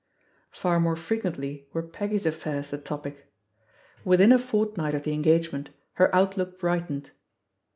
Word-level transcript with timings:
Far 0.49 0.79
more 0.79 0.95
frequently 0.95 1.67
were 1.73 1.83
Peggy's 1.83 2.25
affairs 2.25 2.71
the 2.71 2.79
topic. 2.79 3.31
Within 4.03 4.31
a 4.31 4.39
fort 4.39 4.75
night 4.75 4.95
of 4.95 5.03
the 5.03 5.13
engagement 5.13 5.69
her 5.93 6.09
outlook 6.15 6.57
brightened. 6.57 7.11